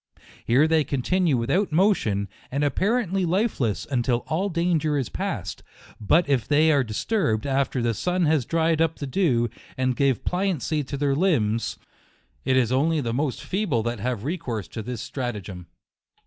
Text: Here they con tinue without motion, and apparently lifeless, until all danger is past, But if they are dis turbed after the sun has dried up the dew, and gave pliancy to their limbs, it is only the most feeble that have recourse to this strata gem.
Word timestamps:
Here 0.47 0.67
they 0.67 0.83
con 0.83 1.03
tinue 1.03 1.35
without 1.35 1.71
motion, 1.71 2.27
and 2.49 2.63
apparently 2.63 3.23
lifeless, 3.23 3.85
until 3.85 4.23
all 4.27 4.49
danger 4.49 4.97
is 4.97 5.09
past, 5.09 5.61
But 5.99 6.27
if 6.27 6.47
they 6.47 6.71
are 6.71 6.83
dis 6.83 7.05
turbed 7.05 7.45
after 7.45 7.83
the 7.83 7.93
sun 7.93 8.25
has 8.25 8.43
dried 8.43 8.81
up 8.81 8.95
the 8.95 9.05
dew, 9.05 9.47
and 9.77 9.95
gave 9.95 10.25
pliancy 10.25 10.83
to 10.87 10.97
their 10.97 11.13
limbs, 11.13 11.77
it 12.45 12.57
is 12.57 12.71
only 12.71 12.99
the 12.99 13.13
most 13.13 13.43
feeble 13.43 13.83
that 13.83 13.99
have 13.99 14.23
recourse 14.23 14.67
to 14.69 14.81
this 14.81 15.01
strata 15.03 15.39
gem. 15.39 15.67